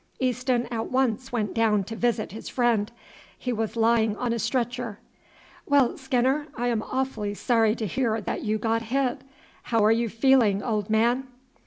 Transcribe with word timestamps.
Easton 0.19 0.65
at 0.71 0.87
once 0.89 1.31
went 1.31 1.53
down 1.53 1.83
to 1.83 1.95
visit 1.95 2.31
his 2.31 2.49
friend. 2.49 2.91
He 3.37 3.53
was 3.53 3.75
lying 3.75 4.17
on 4.17 4.33
a 4.33 4.39
stretcher. 4.39 4.97
"Well, 5.67 5.95
Skinner, 5.95 6.47
I 6.57 6.69
am 6.69 6.81
awfully 6.81 7.35
sorry 7.35 7.75
to 7.75 7.85
hear 7.85 8.19
that 8.19 8.43
you 8.43 8.57
got 8.57 8.81
hit. 8.81 9.21
How 9.61 9.85
are 9.85 9.91
you 9.91 10.09
feeling, 10.09 10.63
old 10.63 10.89
man?" 10.89 11.27